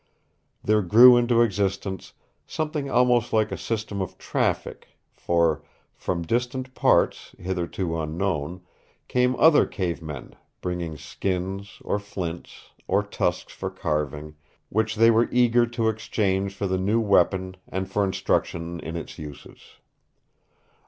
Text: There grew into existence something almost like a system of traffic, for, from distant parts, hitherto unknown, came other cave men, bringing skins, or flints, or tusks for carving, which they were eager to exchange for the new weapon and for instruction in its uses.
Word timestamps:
There 0.63 0.81
grew 0.81 1.15
into 1.15 1.43
existence 1.43 2.13
something 2.47 2.89
almost 2.89 3.31
like 3.33 3.51
a 3.51 3.55
system 3.57 4.01
of 4.01 4.17
traffic, 4.17 4.97
for, 5.15 5.61
from 5.93 6.23
distant 6.23 6.73
parts, 6.73 7.35
hitherto 7.37 7.95
unknown, 7.99 8.61
came 9.07 9.35
other 9.35 9.67
cave 9.67 10.01
men, 10.01 10.35
bringing 10.59 10.97
skins, 10.97 11.77
or 11.85 11.99
flints, 11.99 12.71
or 12.87 13.03
tusks 13.03 13.53
for 13.53 13.69
carving, 13.69 14.33
which 14.69 14.95
they 14.95 15.11
were 15.11 15.29
eager 15.31 15.67
to 15.67 15.87
exchange 15.87 16.55
for 16.55 16.65
the 16.65 16.79
new 16.79 16.99
weapon 16.99 17.55
and 17.67 17.87
for 17.87 18.03
instruction 18.03 18.79
in 18.79 18.95
its 18.97 19.19
uses. 19.19 19.59